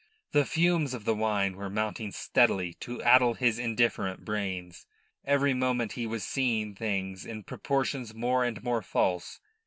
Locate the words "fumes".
0.45-0.95